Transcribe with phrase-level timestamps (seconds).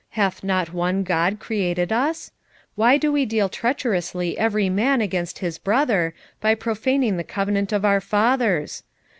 [0.17, 2.31] hath not one God created us?
[2.73, 7.85] why do we deal treacherously every man against his brother, by profaning the covenant of
[7.85, 8.81] our fathers?